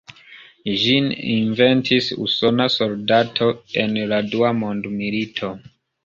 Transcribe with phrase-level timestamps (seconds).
[0.83, 3.49] Ĝin inventis usona soldato
[3.83, 5.51] en la Dua mondmilito.